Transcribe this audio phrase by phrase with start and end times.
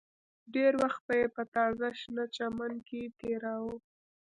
[0.53, 3.75] ډېر وخت به یې په تازه شنه چمن کې تېراوه